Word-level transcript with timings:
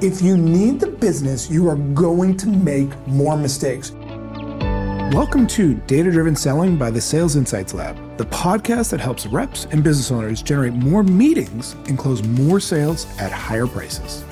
If 0.00 0.22
you 0.22 0.36
need 0.36 0.78
the 0.78 0.86
business, 0.86 1.50
you 1.50 1.68
are 1.68 1.74
going 1.74 2.36
to 2.36 2.46
make 2.46 2.96
more 3.08 3.36
mistakes. 3.36 3.90
Welcome 5.10 5.48
to 5.48 5.74
Data 5.88 6.12
Driven 6.12 6.36
Selling 6.36 6.76
by 6.76 6.92
the 6.92 7.00
Sales 7.00 7.34
Insights 7.34 7.74
Lab, 7.74 7.96
the 8.16 8.26
podcast 8.26 8.92
that 8.92 9.00
helps 9.00 9.26
reps 9.26 9.64
and 9.72 9.82
business 9.82 10.12
owners 10.12 10.40
generate 10.40 10.74
more 10.74 11.02
meetings 11.02 11.72
and 11.88 11.98
close 11.98 12.22
more 12.22 12.60
sales 12.60 13.08
at 13.18 13.32
higher 13.32 13.66
prices. 13.66 14.22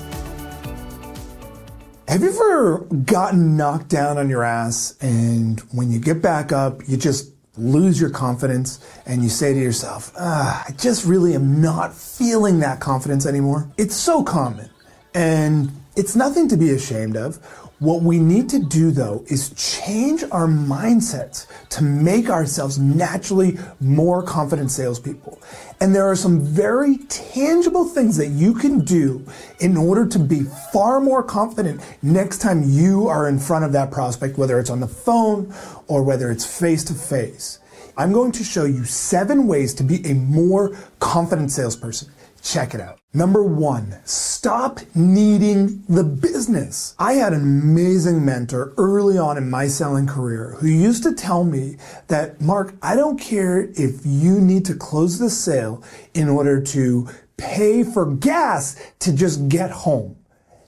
Have 2.07 2.21
you 2.21 2.29
ever 2.29 2.77
gotten 3.03 3.57
knocked 3.57 3.89
down 3.89 4.17
on 4.17 4.29
your 4.29 4.45
ass 4.45 4.95
and 5.01 5.59
when 5.73 5.91
you 5.91 5.99
get 5.99 6.21
back 6.21 6.53
up, 6.53 6.79
you 6.87 6.95
just 6.95 7.33
lose 7.57 7.99
your 7.99 8.09
confidence 8.09 8.79
and 9.05 9.21
you 9.21 9.27
say 9.27 9.53
to 9.53 9.59
yourself, 9.59 10.13
ah, 10.17 10.63
I 10.65 10.71
just 10.71 11.03
really 11.03 11.35
am 11.35 11.59
not 11.59 11.93
feeling 11.93 12.61
that 12.61 12.79
confidence 12.79 13.25
anymore? 13.25 13.69
It's 13.77 13.97
so 13.97 14.23
common 14.23 14.69
and 15.17 15.71
it's 15.95 16.15
nothing 16.15 16.47
to 16.47 16.55
be 16.55 16.69
ashamed 16.69 17.17
of. 17.17 17.37
What 17.79 18.03
we 18.03 18.19
need 18.19 18.49
to 18.49 18.59
do 18.59 18.91
though 18.91 19.25
is 19.27 19.49
change 19.55 20.23
our 20.31 20.47
mindsets 20.47 21.47
to 21.69 21.83
make 21.83 22.29
ourselves 22.29 22.77
naturally 22.77 23.57
more 23.79 24.21
confident 24.21 24.69
salespeople. 24.69 25.41
And 25.81 25.95
there 25.95 26.07
are 26.07 26.15
some 26.15 26.41
very 26.41 26.97
tangible 27.09 27.85
things 27.85 28.15
that 28.17 28.27
you 28.27 28.53
can 28.53 28.85
do 28.85 29.25
in 29.59 29.75
order 29.75 30.05
to 30.07 30.19
be 30.19 30.43
far 30.71 30.99
more 30.99 31.23
confident 31.23 31.81
next 32.03 32.37
time 32.37 32.61
you 32.63 33.07
are 33.07 33.27
in 33.27 33.39
front 33.39 33.65
of 33.65 33.71
that 33.71 33.89
prospect, 33.89 34.37
whether 34.37 34.59
it's 34.59 34.69
on 34.69 34.81
the 34.81 34.87
phone 34.87 35.51
or 35.87 36.03
whether 36.03 36.29
it's 36.29 36.45
face 36.45 36.83
to 36.85 36.93
face. 36.93 37.57
I'm 37.97 38.13
going 38.13 38.33
to 38.33 38.43
show 38.43 38.65
you 38.65 38.85
seven 38.85 39.47
ways 39.47 39.73
to 39.75 39.83
be 39.83 40.05
a 40.05 40.13
more 40.13 40.77
confident 40.99 41.51
salesperson. 41.51 42.09
Check 42.47 42.73
it 42.73 42.79
out. 42.79 43.01
Number 43.13 43.43
one, 43.43 43.99
stop 44.05 44.79
needing 44.95 45.83
the 45.89 46.05
business. 46.05 46.95
I 46.97 47.15
had 47.15 47.33
an 47.33 47.41
amazing 47.41 48.23
mentor 48.23 48.73
early 48.77 49.17
on 49.17 49.35
in 49.37 49.49
my 49.49 49.67
selling 49.67 50.07
career 50.07 50.55
who 50.57 50.67
used 50.67 51.03
to 51.03 51.13
tell 51.13 51.43
me 51.43 51.75
that, 52.07 52.39
Marc, 52.39 52.73
I 52.81 52.95
don't 52.95 53.19
care 53.19 53.69
if 53.75 53.99
you 54.05 54.39
need 54.39 54.63
to 54.63 54.75
close 54.75 55.19
the 55.19 55.29
sale 55.29 55.83
in 56.13 56.29
order 56.29 56.61
to 56.61 57.09
pay 57.35 57.83
for 57.83 58.15
gas 58.15 58.81
to 58.99 59.13
just 59.13 59.49
get 59.49 59.69
home. 59.69 60.15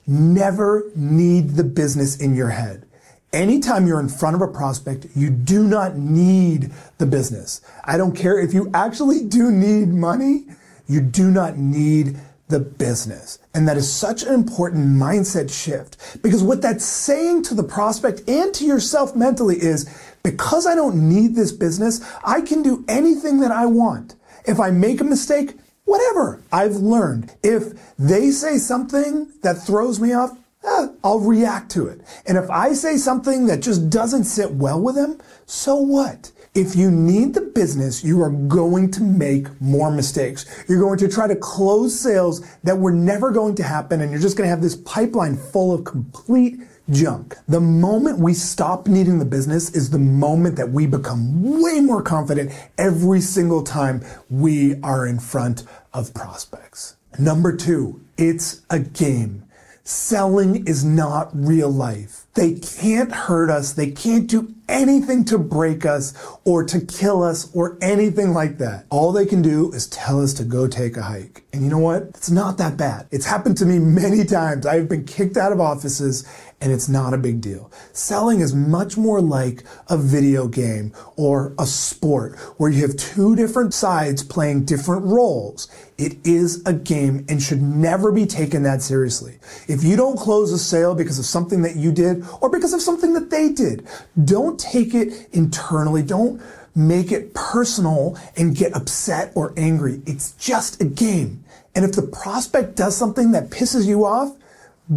Never 0.06 0.92
need 0.98 1.52
the 1.52 1.64
business 1.64 2.20
in 2.20 2.36
your 2.36 2.50
head. 2.50 2.88
Anytime 3.32 3.88
you're 3.88 4.02
in 4.02 4.10
front 4.10 4.36
of 4.36 4.42
a 4.42 4.50
prospect, 4.50 5.08
you 5.16 5.30
do 5.30 5.64
not 5.66 5.96
need 5.96 6.74
the 6.98 7.06
business. 7.06 7.62
I 7.86 7.96
don't 7.96 8.18
care 8.18 8.38
if 8.38 8.54
you 8.54 8.70
actually 8.74 9.24
do 9.24 9.50
need 9.50 9.88
money. 9.88 10.48
You 10.90 11.00
do 11.00 11.32
not 11.32 11.58
need 11.58 12.18
the 12.50 12.60
business. 12.60 13.40
And 13.54 13.68
that 13.68 13.78
is 13.78 13.92
such 13.92 14.24
an 14.24 14.34
important 14.34 14.88
mindset 14.88 15.52
shift 15.52 16.22
because 16.22 16.44
what 16.44 16.62
that's 16.62 16.84
saying 16.84 17.44
to 17.44 17.54
the 17.54 17.64
prospect 17.64 18.28
and 18.28 18.54
to 18.56 18.66
yourself 18.66 19.16
mentally 19.16 19.56
is 19.56 19.88
because 20.24 20.66
I 20.66 20.76
don't 20.76 21.08
need 21.08 21.36
this 21.36 21.52
business, 21.52 22.02
I 22.26 22.42
can 22.42 22.64
do 22.64 22.84
anything 22.88 23.40
that 23.40 23.52
I 23.52 23.68
want. 23.68 24.16
If 24.46 24.60
I 24.60 24.72
make 24.72 25.00
a 25.00 25.04
mistake, 25.04 25.54
whatever, 25.86 26.42
I've 26.52 26.76
learned. 26.76 27.34
If 27.44 27.96
they 27.98 28.32
say 28.32 28.58
something 28.58 29.32
that 29.44 29.62
throws 29.62 30.00
me 30.00 30.14
off, 30.14 30.36
eh, 30.64 30.88
I'll 31.04 31.20
react 31.20 31.72
to 31.72 31.88
it. 31.88 32.02
And 32.26 32.38
if 32.38 32.50
I 32.50 32.74
say 32.74 32.98
something 32.98 33.46
that 33.48 33.62
just 33.62 33.90
doesn't 33.90 34.26
sit 34.26 34.52
well 34.52 34.82
with 34.82 34.96
them, 34.96 35.20
so 35.46 35.76
what? 35.76 36.32
If 36.56 36.76
you 36.76 36.90
need 36.90 37.36
the 37.36 37.42
business, 37.42 38.04
you 38.04 38.22
are 38.24 38.32
going 38.32 38.90
to 38.92 39.04
make 39.04 39.62
more 39.62 39.92
mistakes. 39.92 40.46
You're 40.68 40.80
going 40.80 40.98
to 41.00 41.08
try 41.08 41.28
to 41.28 41.36
close 41.36 41.98
sales 41.98 42.46
that 42.64 42.78
were 42.78 42.92
never 42.92 43.32
going 43.32 43.56
to 43.56 43.64
happen, 43.64 44.02
and 44.02 44.12
you're 44.12 44.20
just 44.20 44.36
going 44.36 44.48
to 44.48 44.50
have 44.50 44.62
this 44.62 44.76
pipeline 44.76 45.38
full 45.38 45.74
of 45.74 45.86
complete 45.86 46.60
junk. 46.90 47.38
The 47.48 47.62
moment 47.62 48.18
we 48.18 48.34
stop 48.34 48.88
needing 48.88 49.20
the 49.20 49.26
business 49.26 49.70
is 49.76 49.92
the 49.92 50.00
moment 50.00 50.56
that 50.56 50.72
we 50.72 50.88
become 50.88 51.62
way 51.62 51.82
more 51.82 52.02
confident 52.02 52.52
every 52.78 53.22
single 53.22 53.64
time 53.64 54.04
we 54.30 54.82
are 54.82 55.06
in 55.06 55.20
front 55.20 55.64
of 55.94 56.14
prospects. 56.16 56.96
Number 57.20 57.56
two, 57.56 58.02
it's 58.18 58.64
a 58.70 58.80
game. 58.80 59.44
Selling 59.84 60.68
is 60.68 60.84
not 60.84 61.30
real 61.34 61.70
life. 61.70 62.26
They 62.36 62.56
can't 62.56 63.12
hurt 63.12 63.50
us. 63.50 63.74
They 63.74 63.92
can't 63.92 64.28
do 64.28 64.54
anything 64.70 65.26
to 65.26 65.38
break 65.38 65.86
us 65.86 66.14
or 66.46 66.64
to 66.64 66.80
kill 66.80 67.24
us 67.24 67.54
or 67.56 67.78
anything 67.82 68.34
like 68.34 68.60
that. 68.60 68.86
All 68.90 69.12
they 69.12 69.26
can 69.26 69.42
do 69.42 69.72
is 69.74 69.88
tell 69.88 70.22
us 70.22 70.34
to 70.36 70.44
go 70.44 70.68
take 70.68 70.96
a 70.96 71.02
hike. 71.02 71.44
And 71.52 71.64
you 71.64 71.70
know 71.70 71.80
what? 71.80 72.04
It's 72.04 72.30
not 72.30 72.60
that 72.60 72.78
bad. 72.78 73.08
It's 73.12 73.26
happened 73.26 73.58
to 73.58 73.66
me 73.66 73.80
many 73.80 74.24
times. 74.24 74.68
I've 74.68 74.88
been 74.88 75.06
kicked 75.06 75.38
out 75.38 75.52
of 75.52 75.60
offices 75.60 76.24
and 76.62 76.72
it's 76.72 76.90
not 76.90 77.14
a 77.14 77.18
big 77.18 77.42
deal. 77.42 77.72
Selling 77.94 78.42
is 78.42 78.54
much 78.54 78.98
more 78.98 79.22
like 79.22 79.64
a 79.90 79.98
video 79.98 80.48
game 80.48 80.94
or 81.16 81.56
a 81.58 81.66
sport 81.66 82.38
where 82.58 82.70
you 82.70 82.82
have 82.82 82.98
two 82.98 83.36
different 83.36 83.74
sides 83.74 84.24
playing 84.24 84.66
different 84.66 85.06
roles. 85.06 85.68
It 85.98 86.18
is 86.26 86.62
a 86.66 86.74
game 86.74 87.26
and 87.30 87.42
should 87.42 87.62
never 87.62 88.12
be 88.12 88.26
taken 88.26 88.64
that 88.64 88.82
seriously. 88.82 89.40
If 89.68 89.84
you 89.84 89.96
don't 89.96 90.18
close 90.18 90.52
a 90.52 90.60
sale 90.60 90.96
because 90.96 91.18
of 91.18 91.26
something 91.26 91.62
that 91.62 91.76
you 91.76 91.92
did 91.92 92.19
or 92.42 92.50
because 92.50 92.74
of 92.74 92.82
something 92.82 93.14
that 93.14 93.30
they 93.30 93.50
did, 93.50 93.88
don't 94.24 94.60
take 94.60 94.94
it 94.94 95.30
internally. 95.32 96.04
Don't 96.04 96.42
make 96.76 97.12
it 97.12 97.34
personal 97.34 98.18
and 98.38 98.56
get 98.56 98.76
upset 98.76 99.32
or 99.36 99.54
angry. 99.58 100.02
It's 100.06 100.32
just 100.34 100.82
a 100.82 100.86
game. 100.86 101.44
And 101.76 101.86
if 101.86 101.94
the 101.94 102.08
prospect 102.08 102.76
does 102.76 102.96
something 102.96 103.32
that 103.32 103.50
pisses 103.50 103.86
you 103.86 104.06
off, 104.06 104.36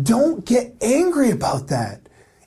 don't 0.02 0.44
get 0.44 0.74
angry 0.80 1.30
about 1.30 1.68
that. 1.68 2.00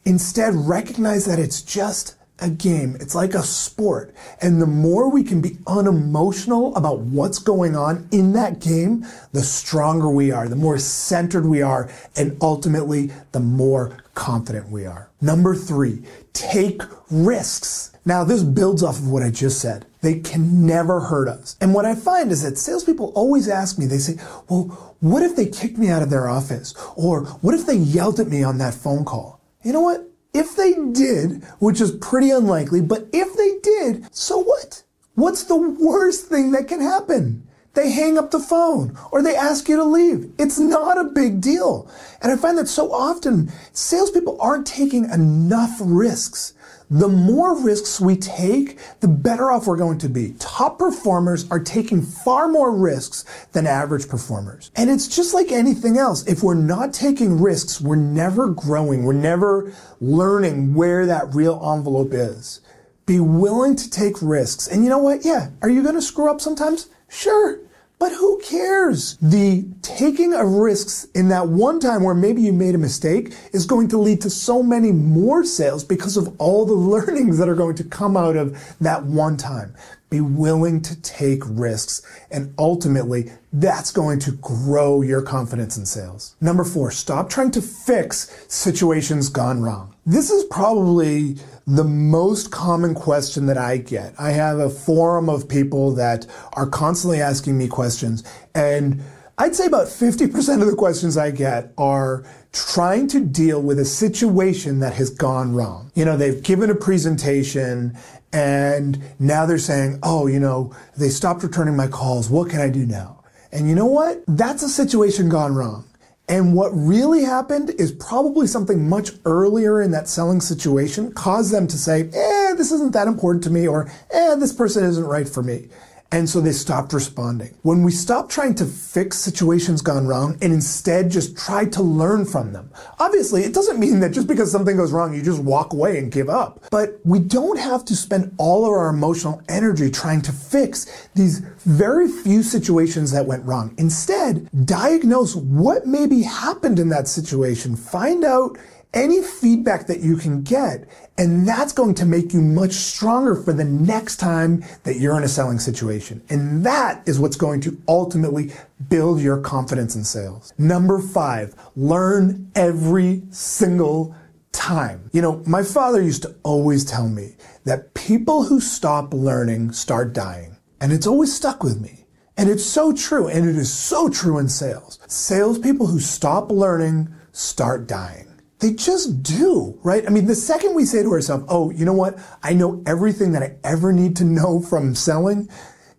Instead, 0.03 0.53
recognize 0.55 1.25
that 1.25 1.39
it's 1.39 1.61
just 1.61 2.15
a 2.39 2.49
game. 2.49 2.97
It's 2.99 3.15
like 3.15 3.33
a 3.33 3.43
sport. 3.43 4.13
And 4.41 4.61
the 4.61 4.67
more 4.67 5.09
we 5.09 5.23
can 5.23 5.41
be 5.41 5.57
unemotional 5.67 6.75
about 6.75 6.99
what's 6.99 7.39
going 7.39 7.75
on 7.75 8.07
in 8.11 8.33
that 8.33 8.59
game, 8.59 9.05
the 9.31 9.41
stronger 9.41 10.09
we 10.09 10.31
are, 10.31 10.47
the 10.47 10.55
more 10.55 10.77
centered 10.77 11.45
we 11.45 11.61
are, 11.61 11.89
and 12.15 12.37
ultimately, 12.41 13.11
the 13.31 13.39
more 13.39 13.97
confident 14.13 14.69
we 14.69 14.85
are. 14.85 15.09
Number 15.21 15.55
three, 15.55 16.03
take 16.33 16.81
risks. 17.09 17.91
Now, 18.05 18.23
this 18.23 18.43
builds 18.43 18.83
off 18.83 18.99
of 18.99 19.09
what 19.09 19.23
I 19.23 19.31
just 19.31 19.59
said. 19.59 19.85
They 20.01 20.19
can 20.19 20.67
never 20.67 20.99
hurt 20.99 21.27
us. 21.27 21.57
And 21.59 21.73
what 21.73 21.85
I 21.85 21.95
find 21.95 22.31
is 22.31 22.43
that 22.43 22.57
salespeople 22.57 23.11
always 23.15 23.47
ask 23.47 23.79
me, 23.79 23.85
they 23.87 23.97
say, 23.97 24.21
well, 24.49 24.95
what 24.99 25.23
if 25.23 25.35
they 25.35 25.47
kicked 25.47 25.77
me 25.77 25.89
out 25.89 26.03
of 26.03 26.09
their 26.09 26.29
office? 26.29 26.75
Or 26.95 27.25
what 27.41 27.55
if 27.55 27.65
they 27.65 27.75
yelled 27.75 28.19
at 28.19 28.27
me 28.27 28.43
on 28.43 28.59
that 28.59 28.75
phone 28.75 29.05
call? 29.05 29.39
You 29.63 29.73
know 29.73 29.81
what? 29.81 30.07
If 30.35 30.57
they 30.57 30.73
did, 30.73 31.45
which 31.59 31.79
is 31.79 31.91
pretty 31.91 32.29
unlikely, 32.29 32.81
but 32.81 33.07
if 33.13 33.37
they 33.37 33.57
did, 33.63 34.13
so 34.13 34.37
what? 34.37 34.83
What's 35.13 35.45
the 35.45 35.55
worst 35.55 36.25
thing 36.25 36.51
that 36.51 36.67
can 36.67 36.81
happen? 36.81 37.47
They 37.73 37.91
hang 37.91 38.17
up 38.17 38.31
the 38.31 38.39
phone 38.39 38.97
or 39.11 39.21
they 39.21 39.33
ask 39.33 39.69
you 39.69 39.77
to 39.77 39.85
leave. 39.85 40.33
It's 40.37 40.59
not 40.59 40.97
a 40.97 41.05
big 41.05 41.39
deal. 41.39 41.89
And 42.21 42.33
I 42.33 42.35
find 42.35 42.57
that 42.57 42.67
so 42.67 42.91
often 42.91 43.49
salespeople 43.71 44.37
aren't 44.41 44.67
taking 44.67 45.05
enough 45.09 45.77
risks. 45.79 46.53
The 46.89 47.07
more 47.07 47.59
risks 47.59 47.99
we 47.99 48.15
take, 48.15 48.77
the 48.99 49.07
better 49.07 49.51
off 49.51 49.65
we're 49.65 49.77
going 49.77 49.97
to 49.99 50.09
be. 50.09 50.35
Top 50.39 50.77
performers 50.77 51.49
are 51.49 51.59
taking 51.59 52.01
far 52.01 52.47
more 52.47 52.71
risks 52.71 53.25
than 53.53 53.65
average 53.65 54.07
performers. 54.07 54.69
And 54.75 54.89
it's 54.89 55.07
just 55.07 55.33
like 55.33 55.51
anything 55.51 55.97
else. 55.97 56.25
If 56.27 56.43
we're 56.43 56.53
not 56.53 56.93
taking 56.93 57.41
risks, 57.41 57.81
we're 57.81 57.95
never 57.95 58.49
growing. 58.49 59.03
We're 59.03 59.13
never 59.13 59.73
learning 59.99 60.75
where 60.75 61.05
that 61.07 61.33
real 61.33 61.55
envelope 61.75 62.13
is. 62.13 62.61
Be 63.05 63.19
willing 63.19 63.75
to 63.75 63.89
take 63.89 64.21
risks. 64.21 64.67
And 64.67 64.83
you 64.83 64.89
know 64.89 64.99
what? 64.99 65.25
Yeah. 65.25 65.49
Are 65.61 65.69
you 65.69 65.81
going 65.81 65.95
to 65.95 66.01
screw 66.01 66.29
up 66.29 66.41
sometimes? 66.41 66.89
Sure. 67.07 67.59
But 67.97 68.11
who 68.11 68.39
cares? 68.43 69.17
The 69.21 69.65
taking 69.81 70.33
of 70.33 70.47
risks 70.47 71.05
in 71.15 71.29
that 71.29 71.47
one 71.47 71.79
time 71.79 72.03
where 72.03 72.13
maybe 72.13 72.41
you 72.41 72.51
made 72.51 72.75
a 72.75 72.79
mistake 72.79 73.33
is 73.53 73.65
going 73.65 73.87
to 73.89 73.97
lead 73.97 74.21
to 74.21 74.29
so 74.29 74.61
many 74.61 74.91
more 74.91 75.45
sales 75.45 75.83
because 75.83 76.17
of 76.17 76.35
all 76.39 76.65
the 76.65 76.73
learnings 76.95 77.37
that 77.37 77.49
are 77.49 77.55
going 77.55 77.75
to 77.75 77.83
come 77.83 78.17
out 78.17 78.35
of 78.35 78.57
that 78.81 79.05
one 79.05 79.37
time. 79.37 79.73
Be 80.09 80.21
willing 80.21 80.81
to 80.83 81.01
take 81.01 81.41
risks 81.45 82.01
and 82.29 82.53
ultimately 82.59 83.31
that's 83.51 83.91
going 83.91 84.19
to 84.19 84.33
grow 84.33 85.01
your 85.01 85.21
confidence 85.21 85.77
in 85.77 85.85
sales. 85.85 86.35
Number 86.41 86.63
four, 86.63 86.91
stop 86.91 87.29
trying 87.29 87.51
to 87.51 87.61
fix 87.61 88.45
situations 88.47 89.29
gone 89.29 89.61
wrong. 89.61 89.95
This 90.05 90.29
is 90.29 90.43
probably 90.43 91.37
the 91.67 91.83
most 91.83 92.51
common 92.51 92.93
question 92.93 93.47
that 93.47 93.57
I 93.57 93.77
get. 93.77 94.13
I 94.19 94.31
have 94.31 94.59
a 94.59 94.69
forum 94.69 95.29
of 95.29 95.49
people 95.49 95.93
that 95.95 96.27
are 96.53 96.67
constantly 96.67 97.21
asking 97.21 97.57
me 97.57 97.67
questions 97.67 98.23
and 98.53 99.03
I'd 99.37 99.53
say 99.53 99.65
about 99.65 99.87
50% 99.87 100.61
of 100.61 100.67
the 100.67 100.75
questions 100.77 101.17
I 101.17 101.29
get 101.29 101.73
are 101.77 102.23
trying 102.53 103.07
to 103.07 103.19
deal 103.19 103.61
with 103.61 103.79
a 103.79 103.85
situation 103.85 104.79
that 104.79 104.93
has 104.93 105.09
gone 105.09 105.53
wrong. 105.53 105.91
You 105.93 106.05
know, 106.05 106.15
they've 106.15 106.41
given 106.41 106.69
a 106.69 106.75
presentation 106.75 107.97
and 108.31 109.01
now 109.19 109.45
they're 109.45 109.57
saying, 109.57 109.99
oh, 110.03 110.27
you 110.27 110.39
know, 110.39 110.73
they 110.95 111.09
stopped 111.09 111.43
returning 111.43 111.75
my 111.75 111.87
calls. 111.87 112.29
What 112.29 112.49
can 112.49 112.61
I 112.61 112.69
do 112.69 112.85
now? 112.85 113.23
And 113.51 113.67
you 113.67 113.75
know 113.75 113.85
what? 113.85 114.23
That's 114.25 114.63
a 114.63 114.69
situation 114.69 115.27
gone 115.27 115.53
wrong. 115.53 115.83
And 116.27 116.55
what 116.55 116.69
really 116.69 117.23
happened 117.23 117.69
is 117.77 117.91
probably 117.91 118.47
something 118.47 118.89
much 118.89 119.11
earlier 119.25 119.81
in 119.81 119.91
that 119.91 120.07
selling 120.07 120.41
situation 120.41 121.13
caused 121.13 121.53
them 121.53 121.67
to 121.67 121.77
say, 121.77 122.09
eh, 122.13 122.53
this 122.55 122.71
isn't 122.71 122.93
that 122.93 123.07
important 123.07 123.43
to 123.43 123.51
me, 123.51 123.67
or 123.67 123.91
eh, 124.09 124.35
this 124.35 124.51
person 124.51 124.83
isn't 124.83 125.05
right 125.05 125.29
for 125.29 125.43
me. 125.43 125.69
And 126.11 126.29
so 126.29 126.39
they 126.39 126.51
stopped 126.51 126.93
responding. 126.93 127.55
When 127.63 127.83
we 127.83 127.91
stop 127.91 128.29
trying 128.29 128.55
to 128.55 128.65
fix 128.65 129.17
situations 129.17 129.81
gone 129.81 130.07
wrong 130.07 130.37
and 130.41 130.53
instead 130.53 131.09
just 131.09 131.35
try 131.35 131.65
to 131.65 131.81
learn 131.81 132.25
from 132.25 132.53
them. 132.53 132.69
Obviously, 132.99 133.43
it 133.43 133.53
doesn't 133.53 133.79
mean 133.79 133.99
that 133.99 134.11
just 134.11 134.27
because 134.27 134.51
something 134.51 134.77
goes 134.77 134.91
wrong, 134.91 135.13
you 135.15 135.23
just 135.23 135.43
walk 135.43 135.73
away 135.73 135.97
and 135.97 136.11
give 136.11 136.29
up. 136.29 136.63
But 136.71 136.99
we 137.03 137.19
don't 137.19 137.59
have 137.59 137.83
to 137.85 137.95
spend 137.95 138.33
all 138.37 138.65
of 138.65 138.71
our 138.71 138.89
emotional 138.89 139.41
energy 139.49 139.89
trying 139.89 140.21
to 140.23 140.31
fix 140.31 141.09
these 141.15 141.39
very 141.65 142.07
few 142.07 142.43
situations 142.43 143.11
that 143.11 143.25
went 143.25 143.43
wrong. 143.43 143.73
Instead, 143.77 144.47
diagnose 144.65 145.35
what 145.35 145.87
maybe 145.87 146.21
happened 146.21 146.79
in 146.79 146.89
that 146.89 147.07
situation. 147.07 147.75
Find 147.75 148.23
out 148.23 148.57
any 148.95 149.21
feedback 149.21 149.87
that 149.87 149.99
you 149.99 150.15
can 150.15 150.41
get. 150.41 150.87
And 151.17 151.47
that's 151.47 151.73
going 151.73 151.93
to 151.95 152.05
make 152.05 152.33
you 152.33 152.41
much 152.41 152.71
stronger 152.71 153.35
for 153.35 153.53
the 153.53 153.63
next 153.63 154.17
time 154.17 154.63
that 154.83 154.97
you're 154.97 155.17
in 155.17 155.23
a 155.23 155.27
selling 155.27 155.59
situation. 155.59 156.23
And 156.29 156.65
that 156.65 157.07
is 157.07 157.19
what's 157.19 157.35
going 157.35 157.61
to 157.61 157.79
ultimately 157.87 158.51
build 158.89 159.21
your 159.21 159.39
confidence 159.41 159.95
in 159.95 160.03
sales. 160.03 160.53
Number 160.57 160.99
five, 160.99 161.53
learn 161.75 162.51
every 162.55 163.23
single 163.29 164.15
time. 164.51 165.09
You 165.13 165.21
know, 165.21 165.43
my 165.45 165.63
father 165.63 166.01
used 166.01 166.23
to 166.23 166.35
always 166.43 166.85
tell 166.85 167.09
me 167.09 167.35
that 167.65 167.93
people 167.93 168.43
who 168.43 168.59
stop 168.59 169.13
learning 169.13 169.73
start 169.73 170.13
dying. 170.13 170.57
And 170.81 170.91
it's 170.91 171.07
always 171.07 171.35
stuck 171.35 171.63
with 171.63 171.79
me. 171.81 172.05
And 172.37 172.49
it's 172.49 172.65
so 172.65 172.93
true. 172.93 173.27
And 173.27 173.47
it 173.47 173.55
is 173.55 173.71
so 173.73 174.09
true 174.09 174.37
in 174.37 174.49
sales. 174.49 174.99
Salespeople 175.07 175.87
who 175.87 175.99
stop 175.99 176.51
learning 176.51 177.13
start 177.31 177.87
dying. 177.87 178.34
They 178.65 178.73
just 178.73 179.21
do, 179.21 179.79
right? 179.83 180.03
I 180.07 180.09
mean, 180.09 180.25
the 180.25 180.33
second 180.33 180.73
we 180.73 180.85
say 180.85 181.03
to 181.03 181.11
ourselves, 181.11 181.45
oh, 181.49 181.69
you 181.69 181.85
know 181.85 181.93
what? 181.93 182.17
I 182.41 182.53
know 182.53 182.81
everything 182.87 183.33
that 183.33 183.43
I 183.43 183.57
ever 183.63 183.93
need 183.93 184.15
to 184.15 184.23
know 184.23 184.59
from 184.59 184.95
selling 184.95 185.47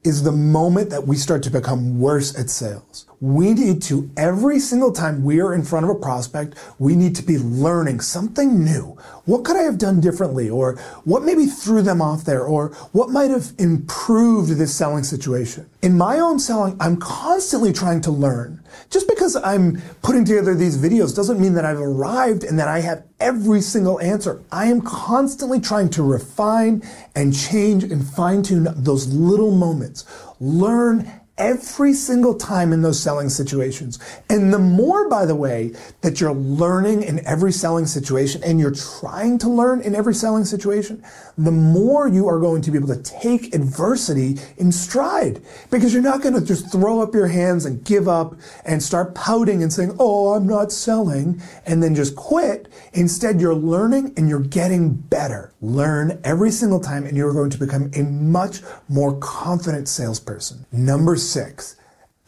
is 0.02 0.24
the 0.24 0.32
moment 0.32 0.90
that 0.90 1.06
we 1.06 1.14
start 1.14 1.44
to 1.44 1.50
become 1.50 2.00
worse 2.00 2.36
at 2.36 2.50
sales. 2.50 3.06
We 3.20 3.54
need 3.54 3.80
to, 3.82 4.10
every 4.16 4.58
single 4.60 4.92
time 4.92 5.24
we 5.24 5.40
are 5.40 5.54
in 5.54 5.62
front 5.62 5.84
of 5.84 5.90
a 5.90 5.94
prospect, 5.94 6.54
we 6.78 6.94
need 6.94 7.16
to 7.16 7.22
be 7.22 7.38
learning 7.38 8.00
something 8.00 8.62
new. 8.62 8.98
What 9.24 9.44
could 9.44 9.56
I 9.56 9.62
have 9.62 9.78
done 9.78 10.00
differently? 10.00 10.50
Or 10.50 10.76
what 11.04 11.22
maybe 11.22 11.46
threw 11.46 11.80
them 11.80 12.02
off 12.02 12.24
there? 12.24 12.44
Or 12.44 12.68
what 12.92 13.08
might 13.08 13.30
have 13.30 13.52
improved 13.58 14.50
this 14.50 14.74
selling 14.74 15.02
situation? 15.02 15.68
In 15.80 15.96
my 15.96 16.18
own 16.18 16.38
selling, 16.38 16.76
I'm 16.78 16.98
constantly 16.98 17.72
trying 17.72 18.02
to 18.02 18.10
learn. 18.10 18.62
Just 18.90 19.08
because 19.08 19.34
I'm 19.34 19.80
putting 20.02 20.26
together 20.26 20.54
these 20.54 20.76
videos 20.76 21.16
doesn't 21.16 21.40
mean 21.40 21.54
that 21.54 21.64
I've 21.64 21.80
arrived 21.80 22.44
and 22.44 22.58
that 22.58 22.68
I 22.68 22.80
have 22.80 23.04
every 23.18 23.62
single 23.62 23.98
answer. 24.00 24.42
I 24.52 24.66
am 24.66 24.82
constantly 24.82 25.58
trying 25.58 25.88
to 25.90 26.02
refine 26.02 26.82
and 27.14 27.34
change 27.34 27.82
and 27.84 28.06
fine 28.06 28.42
tune 28.42 28.68
those 28.76 29.08
little 29.08 29.52
moments. 29.52 30.04
Learn 30.38 31.10
every 31.38 31.92
single 31.92 32.34
time 32.34 32.72
in 32.72 32.82
those 32.82 33.00
selling 33.00 33.28
situations. 33.28 33.98
And 34.30 34.52
the 34.52 34.58
more, 34.58 35.08
by 35.08 35.26
the 35.26 35.34
way, 35.34 35.72
that 36.00 36.20
you're 36.20 36.32
learning 36.32 37.02
in 37.02 37.24
every 37.26 37.52
selling 37.52 37.86
situation 37.86 38.42
and 38.42 38.58
you're 38.58 38.74
trying 38.74 39.38
to 39.38 39.48
learn 39.48 39.82
in 39.82 39.94
every 39.94 40.14
selling 40.14 40.44
situation, 40.44 41.04
the 41.36 41.50
more 41.50 42.08
you 42.08 42.26
are 42.26 42.40
going 42.40 42.62
to 42.62 42.70
be 42.70 42.78
able 42.78 42.88
to 42.88 43.02
take 43.02 43.54
adversity 43.54 44.38
in 44.56 44.72
stride 44.72 45.42
because 45.70 45.92
you're 45.92 46.02
not 46.02 46.22
going 46.22 46.34
to 46.34 46.40
just 46.40 46.72
throw 46.72 47.02
up 47.02 47.14
your 47.14 47.26
hands 47.26 47.66
and 47.66 47.84
give 47.84 48.08
up 48.08 48.34
and 48.64 48.82
start 48.82 49.14
pouting 49.14 49.62
and 49.62 49.72
saying, 49.72 49.94
Oh, 49.98 50.32
I'm 50.32 50.46
not 50.46 50.72
selling 50.72 51.40
and 51.66 51.82
then 51.82 51.94
just 51.94 52.16
quit. 52.16 52.68
Instead, 52.94 53.40
you're 53.40 53.54
learning 53.54 54.14
and 54.16 54.28
you're 54.28 54.40
getting 54.40 54.94
better. 54.94 55.52
Learn 55.60 56.18
every 56.24 56.50
single 56.50 56.80
time 56.80 57.04
and 57.04 57.16
you're 57.16 57.32
going 57.32 57.50
to 57.50 57.58
become 57.58 57.90
a 57.94 58.02
much 58.02 58.60
more 58.88 59.18
confident 59.18 59.88
salesperson. 59.88 60.64
Number 60.72 61.16
six, 61.26 61.76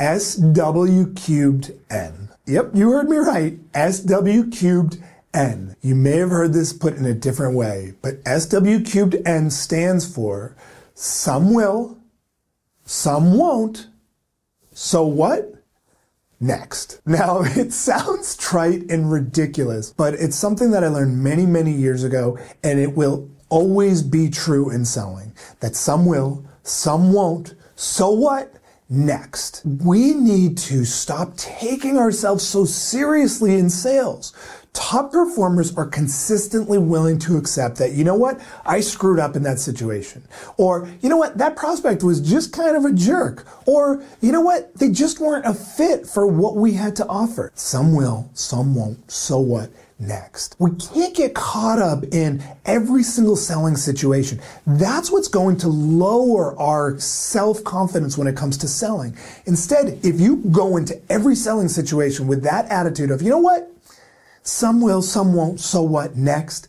SW 0.01 1.15
cubed 1.15 1.73
N. 1.91 2.29
Yep, 2.47 2.71
you 2.75 2.91
heard 2.93 3.09
me 3.09 3.17
right. 3.17 3.59
SW 3.75 4.51
cubed 4.51 4.99
N. 5.35 5.77
You 5.83 5.95
may 5.95 6.17
have 6.17 6.31
heard 6.31 6.53
this 6.53 6.73
put 6.73 6.97
in 6.97 7.05
a 7.05 7.15
different 7.15 7.55
way, 7.55 7.95
but 8.03 8.21
SW 8.27 8.85
cubed 8.85 9.17
N 9.27 9.51
stands 9.51 10.13
for 10.13 10.57
some 10.95 11.55
will, 11.55 11.99
some 12.85 13.37
won't. 13.37 13.89
So 14.73 15.07
what? 15.07 15.55
Next. 16.41 17.01
Now, 17.07 17.43
it 17.43 17.73
sounds 17.73 18.37
trite 18.37 18.91
and 18.91 19.11
ridiculous, 19.11 19.93
but 19.93 20.15
it's 20.15 20.37
something 20.37 20.71
that 20.71 20.85
I 20.85 20.89
learned 20.89 21.23
many, 21.23 21.47
many 21.47 21.73
years 21.73 22.05
ago, 22.05 22.39
and 22.63 22.79
it 22.79 22.97
will 22.97 23.29
always 23.49 24.03
be 24.03 24.29
true 24.31 24.71
in 24.71 24.85
selling 24.85 25.33
that 25.61 25.75
some 25.75 26.07
will, 26.07 26.45
some 26.63 27.13
won't. 27.13 27.55
So 27.77 28.11
what? 28.11 28.53
Next, 28.91 29.61
we 29.67 30.15
need 30.15 30.57
to 30.59 30.87
stop 30.87 31.37
taking 31.37 31.99
ourselves 31.99 32.43
so 32.43 32.65
seriously 32.65 33.59
in 33.59 33.69
sales. 33.69 34.33
Top 34.73 35.13
performers 35.13 35.77
are 35.77 35.85
consistently 35.85 36.79
willing 36.79 37.19
to 37.19 37.37
accept 37.37 37.77
that, 37.79 37.93
you 37.93 38.03
know 38.03 38.15
what, 38.15 38.41
I 38.65 38.81
screwed 38.81 39.19
up 39.19 39.37
in 39.37 39.43
that 39.43 39.59
situation. 39.59 40.27
Or, 40.57 40.89
you 41.03 41.11
know 41.11 41.19
what, 41.19 41.37
that 41.37 41.55
prospect 41.55 42.03
was 42.03 42.23
just 42.23 42.55
kind 42.55 42.77
of 42.77 42.87
a 42.87 42.93
jerk. 42.95 43.47
Or, 43.67 44.03
you 44.23 44.33
know 44.33 44.41
what, 44.41 44.75
they 44.77 44.91
just 44.91 45.21
weren't 45.21 45.45
a 45.45 45.53
fit 45.53 46.07
for 46.07 46.27
what 46.27 46.57
we 46.57 46.73
had 46.73 46.97
to 46.97 47.07
offer. 47.09 47.53
Some 47.55 47.95
will, 47.95 48.31
some 48.33 48.75
won't. 48.75 49.11
So 49.11 49.39
what? 49.39 49.71
Next. 49.99 50.55
We 50.59 50.71
can't 50.73 51.15
get 51.15 51.35
caught 51.35 51.79
up 51.79 52.05
in 52.13 52.43
every 52.65 53.03
single 53.03 53.37
selling 53.37 53.77
situation. 53.77 54.41
That's 54.67 55.11
what's 55.11 55.29
going 55.29 55.57
to 55.59 55.69
lower 55.69 56.59
our 56.59 56.99
self 56.99 57.65
confidence 57.65 58.17
when 58.17 58.29
it 58.29 58.37
comes 58.37 58.57
to 58.59 58.69
selling. 58.69 59.17
Instead, 59.47 60.01
if 60.05 60.21
you 60.21 60.37
go 60.51 60.77
into 60.77 61.01
every 61.11 61.35
selling 61.35 61.69
situation 61.69 62.27
with 62.27 62.43
that 62.45 62.67
attitude 62.67 63.11
of, 63.11 63.23
you 63.23 63.31
know 63.31 63.39
what? 63.39 63.71
Some 64.43 64.81
will, 64.81 65.03
some 65.03 65.35
won't, 65.35 65.61
so 65.61 65.83
what 65.83 66.17
next? 66.17 66.69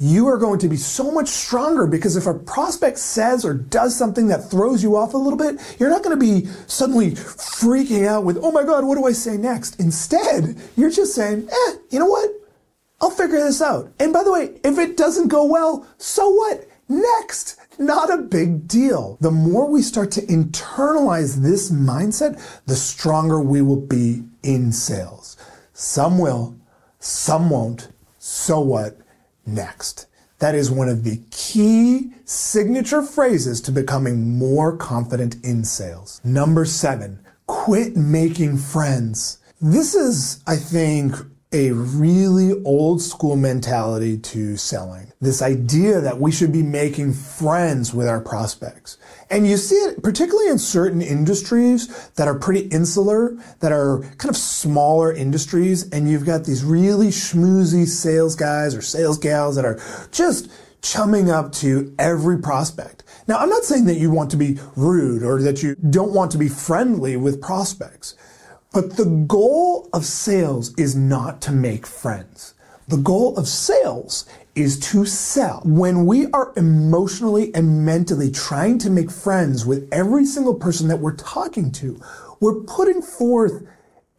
You 0.00 0.28
are 0.28 0.38
going 0.38 0.60
to 0.60 0.68
be 0.68 0.76
so 0.76 1.10
much 1.10 1.26
stronger 1.26 1.88
because 1.88 2.16
if 2.16 2.26
a 2.26 2.32
prospect 2.32 2.98
says 2.98 3.44
or 3.44 3.52
does 3.52 3.96
something 3.96 4.28
that 4.28 4.48
throws 4.48 4.80
you 4.80 4.96
off 4.96 5.12
a 5.12 5.18
little 5.18 5.36
bit, 5.36 5.60
you're 5.80 5.90
not 5.90 6.04
going 6.04 6.18
to 6.18 6.24
be 6.24 6.46
suddenly 6.68 7.10
freaking 7.10 8.06
out 8.06 8.22
with, 8.22 8.38
oh 8.40 8.52
my 8.52 8.62
God, 8.62 8.84
what 8.84 8.94
do 8.94 9.06
I 9.06 9.12
say 9.12 9.36
next? 9.36 9.80
Instead, 9.80 10.56
you're 10.76 10.90
just 10.90 11.16
saying, 11.16 11.48
eh, 11.50 11.74
you 11.90 11.98
know 11.98 12.06
what? 12.06 12.30
I'll 13.00 13.10
figure 13.10 13.38
this 13.38 13.62
out. 13.62 13.92
And 14.00 14.12
by 14.12 14.24
the 14.24 14.32
way, 14.32 14.60
if 14.64 14.78
it 14.78 14.96
doesn't 14.96 15.28
go 15.28 15.44
well, 15.44 15.86
so 15.98 16.28
what? 16.28 16.68
Next. 16.88 17.56
Not 17.78 18.12
a 18.12 18.22
big 18.22 18.66
deal. 18.66 19.18
The 19.20 19.30
more 19.30 19.70
we 19.70 19.82
start 19.82 20.10
to 20.12 20.22
internalize 20.22 21.36
this 21.36 21.70
mindset, 21.70 22.42
the 22.66 22.74
stronger 22.74 23.40
we 23.40 23.62
will 23.62 23.80
be 23.80 24.24
in 24.42 24.72
sales. 24.72 25.36
Some 25.74 26.18
will, 26.18 26.56
some 26.98 27.50
won't. 27.50 27.88
So 28.18 28.58
what? 28.58 28.98
Next. 29.46 30.06
That 30.40 30.56
is 30.56 30.70
one 30.70 30.88
of 30.88 31.04
the 31.04 31.20
key 31.30 32.12
signature 32.24 33.02
phrases 33.02 33.60
to 33.62 33.72
becoming 33.72 34.38
more 34.38 34.76
confident 34.76 35.36
in 35.44 35.62
sales. 35.64 36.20
Number 36.24 36.64
seven, 36.64 37.20
quit 37.46 37.96
making 37.96 38.58
friends. 38.58 39.38
This 39.60 39.94
is, 39.94 40.42
I 40.46 40.56
think, 40.56 41.14
a 41.52 41.72
really 41.72 42.62
old 42.64 43.00
school 43.00 43.36
mentality 43.36 44.18
to 44.18 44.56
selling. 44.56 45.12
This 45.20 45.40
idea 45.40 46.00
that 46.00 46.20
we 46.20 46.30
should 46.30 46.52
be 46.52 46.62
making 46.62 47.14
friends 47.14 47.94
with 47.94 48.06
our 48.06 48.20
prospects. 48.20 48.98
And 49.30 49.46
you 49.46 49.56
see 49.56 49.76
it 49.76 50.02
particularly 50.02 50.50
in 50.50 50.58
certain 50.58 51.00
industries 51.00 52.10
that 52.16 52.28
are 52.28 52.38
pretty 52.38 52.68
insular, 52.68 53.34
that 53.60 53.72
are 53.72 54.00
kind 54.18 54.30
of 54.30 54.36
smaller 54.36 55.12
industries, 55.12 55.88
and 55.90 56.08
you've 56.08 56.26
got 56.26 56.44
these 56.44 56.64
really 56.64 57.08
schmoozy 57.08 57.86
sales 57.86 58.36
guys 58.36 58.74
or 58.74 58.82
sales 58.82 59.18
gals 59.18 59.56
that 59.56 59.64
are 59.64 59.80
just 60.12 60.50
chumming 60.82 61.30
up 61.30 61.52
to 61.52 61.94
every 61.98 62.38
prospect. 62.38 63.04
Now, 63.26 63.38
I'm 63.38 63.48
not 63.48 63.64
saying 63.64 63.86
that 63.86 63.98
you 63.98 64.10
want 64.10 64.30
to 64.30 64.36
be 64.36 64.58
rude 64.76 65.22
or 65.22 65.40
that 65.42 65.62
you 65.62 65.74
don't 65.76 66.12
want 66.12 66.30
to 66.32 66.38
be 66.38 66.48
friendly 66.48 67.16
with 67.16 67.42
prospects. 67.42 68.14
But 68.78 68.96
the 68.96 69.06
goal 69.06 69.88
of 69.92 70.04
sales 70.04 70.72
is 70.76 70.94
not 70.94 71.40
to 71.40 71.50
make 71.50 71.84
friends. 71.84 72.54
The 72.86 72.96
goal 72.96 73.36
of 73.36 73.48
sales 73.48 74.24
is 74.54 74.78
to 74.90 75.04
sell. 75.04 75.62
When 75.64 76.06
we 76.06 76.30
are 76.30 76.52
emotionally 76.56 77.52
and 77.56 77.84
mentally 77.84 78.30
trying 78.30 78.78
to 78.78 78.88
make 78.88 79.10
friends 79.10 79.66
with 79.66 79.88
every 79.90 80.24
single 80.24 80.54
person 80.54 80.86
that 80.86 81.00
we're 81.00 81.16
talking 81.16 81.72
to, 81.72 82.00
we're 82.38 82.60
putting 82.60 83.02
forth 83.02 83.66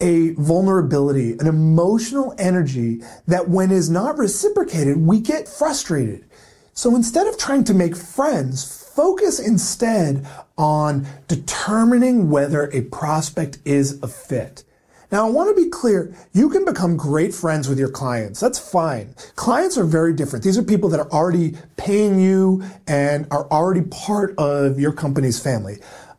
a 0.01 0.31
vulnerability, 0.31 1.37
an 1.39 1.47
emotional 1.47 2.35
energy 2.37 3.01
that 3.27 3.47
when 3.47 3.71
is 3.71 3.89
not 3.89 4.17
reciprocated, 4.17 4.97
we 4.97 5.21
get 5.21 5.47
frustrated. 5.47 6.25
So 6.73 6.97
instead 6.97 7.27
of 7.27 7.37
trying 7.37 7.63
to 7.63 7.73
make 7.73 7.95
friends, 7.95 8.78
Focus 8.99 9.39
instead 9.39 10.27
on 10.57 11.07
determining 11.29 12.29
whether 12.29 12.69
a 12.73 12.81
prospect 12.81 13.57
is 13.63 13.97
a 14.03 14.09
fit. 14.09 14.65
Now, 15.09 15.25
I 15.25 15.29
want 15.29 15.55
to 15.55 15.63
be 15.63 15.69
clear. 15.69 16.13
You 16.33 16.49
can 16.49 16.65
become 16.65 16.97
great 16.97 17.33
friends 17.33 17.69
with 17.69 17.79
your 17.79 17.87
clients. 17.87 18.41
That's 18.41 18.59
fine. 18.59 19.15
Clients 19.37 19.77
are 19.77 19.85
very 19.85 20.11
different. 20.11 20.43
These 20.43 20.57
are 20.57 20.63
people 20.63 20.89
that 20.89 20.99
are 20.99 21.09
already 21.13 21.55
paying 21.77 22.19
you 22.19 22.61
and 22.87 23.25
are 23.31 23.49
already 23.51 23.83
part 23.83 24.37
of 24.37 24.77
your 24.81 24.91
company's 24.91 25.41
family. 25.41 25.77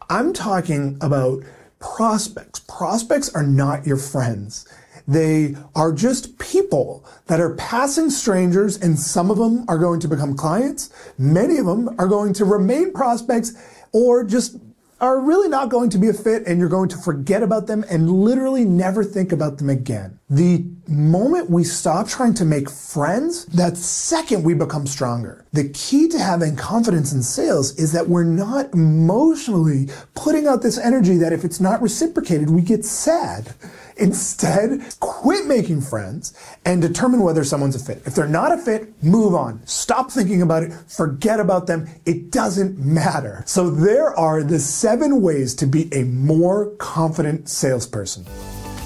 I'm 0.08 0.32
talking 0.32 0.96
about 1.02 1.44
prospects. 1.80 2.60
Prospects 2.60 3.28
are 3.34 3.42
not 3.42 3.86
your 3.86 3.98
friends. 3.98 4.66
They 5.06 5.56
are 5.74 5.92
just 5.92 6.38
people 6.38 7.04
that 7.26 7.40
are 7.40 7.54
passing 7.56 8.10
strangers, 8.10 8.76
and 8.80 8.98
some 8.98 9.30
of 9.30 9.38
them 9.38 9.64
are 9.68 9.78
going 9.78 10.00
to 10.00 10.08
become 10.08 10.36
clients. 10.36 10.90
Many 11.18 11.58
of 11.58 11.66
them 11.66 11.94
are 11.98 12.08
going 12.08 12.32
to 12.34 12.44
remain 12.44 12.92
prospects 12.92 13.52
or 13.92 14.24
just 14.24 14.56
are 15.00 15.18
really 15.18 15.48
not 15.48 15.70
going 15.70 15.88
to 15.90 15.98
be 15.98 16.08
a 16.08 16.12
fit 16.12 16.46
and 16.46 16.60
you're 16.60 16.68
going 16.68 16.88
to 16.88 16.98
forget 16.98 17.42
about 17.42 17.66
them 17.66 17.84
and 17.90 18.10
literally 18.10 18.64
never 18.64 19.02
think 19.02 19.32
about 19.32 19.56
them 19.56 19.70
again. 19.70 20.18
The 20.28 20.64
moment 20.86 21.48
we 21.48 21.64
stop 21.64 22.06
trying 22.06 22.34
to 22.34 22.44
make 22.44 22.68
friends, 22.70 23.46
that 23.46 23.76
second 23.78 24.44
we 24.44 24.52
become 24.52 24.86
stronger. 24.86 25.44
The 25.52 25.70
key 25.70 26.08
to 26.08 26.18
having 26.18 26.54
confidence 26.54 27.12
in 27.12 27.22
sales 27.22 27.76
is 27.78 27.92
that 27.92 28.08
we're 28.08 28.24
not 28.24 28.72
emotionally 28.74 29.88
putting 30.14 30.46
out 30.46 30.62
this 30.62 30.78
energy 30.78 31.16
that 31.16 31.32
if 31.32 31.44
it's 31.44 31.60
not 31.60 31.80
reciprocated, 31.80 32.50
we 32.50 32.60
get 32.60 32.84
sad. 32.84 33.54
Instead, 34.00 34.82
quit 34.98 35.46
making 35.46 35.82
friends 35.82 36.32
and 36.64 36.80
determine 36.80 37.20
whether 37.20 37.44
someone's 37.44 37.76
a 37.76 37.78
fit. 37.78 38.02
If 38.06 38.14
they're 38.14 38.26
not 38.26 38.50
a 38.50 38.56
fit, 38.56 38.90
move 39.02 39.34
on. 39.34 39.60
Stop 39.66 40.10
thinking 40.10 40.40
about 40.40 40.62
it. 40.62 40.72
Forget 40.88 41.38
about 41.38 41.66
them. 41.66 41.86
It 42.06 42.30
doesn't 42.30 42.78
matter. 42.78 43.44
So 43.46 43.68
there 43.68 44.18
are 44.18 44.42
the 44.42 44.58
seven 44.58 45.20
ways 45.20 45.54
to 45.56 45.66
be 45.66 45.92
a 45.92 46.04
more 46.04 46.70
confident 46.76 47.48
salesperson. 47.48 48.24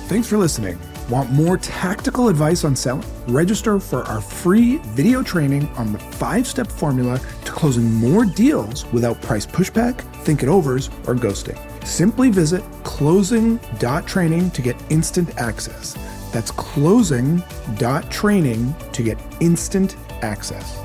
Thanks 0.09 0.29
for 0.29 0.37
listening. 0.37 0.79
Want 1.09 1.31
more 1.31 1.59
tactical 1.59 2.29
advice 2.29 2.65
on 2.65 2.75
selling? 2.75 3.05
Register 3.29 3.79
for 3.79 4.03
our 4.05 4.21
free 4.21 4.79
video 4.95 5.23
training 5.23 5.69
on 5.77 5.93
the 5.93 5.99
five 5.99 6.47
step 6.47 6.67
formula 6.67 7.21
to 7.45 7.53
closing 7.53 7.93
more 7.95 8.25
deals 8.25 8.91
without 8.93 9.21
price 9.23 9.47
pushback, 9.47 10.01
think 10.25 10.43
it 10.43 10.49
overs, 10.49 10.89
or 11.07 11.15
ghosting. 11.15 11.59
Simply 11.85 12.31
visit 12.31 12.65
closing.training 12.83 14.51
to 14.51 14.63
get 14.63 14.77
instant 14.91 15.39
access. 15.39 15.95
That's 16.33 16.51
closing.training 16.51 18.75
to 18.93 19.03
get 19.03 19.19
instant 19.41 19.97
access. 20.23 20.79